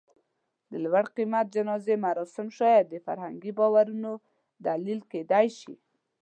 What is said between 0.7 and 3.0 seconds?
لوړ قېمت جنازې مراسم شاید د